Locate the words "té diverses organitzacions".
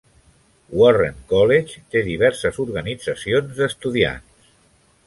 1.97-3.55